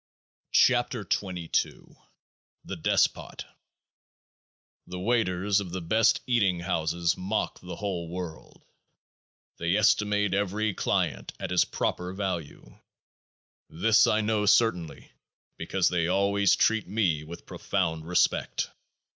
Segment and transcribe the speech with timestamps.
[0.55, 1.95] 30 KEOAAH KB
[2.65, 3.45] THE DESPOT
[4.87, 8.63] The waiters of the best eating houses mock the whole world;
[9.59, 12.79] they estimate every client at his proper value.
[13.69, 15.11] This I know certainly,
[15.59, 18.71] because they always treat me with profound respect.